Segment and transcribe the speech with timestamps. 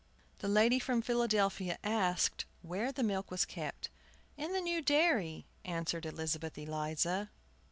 [0.39, 3.91] The lady from Philadelphia asked where the milk was kept.
[4.35, 7.29] "In the new dairy," answered Elizabeth Eliza.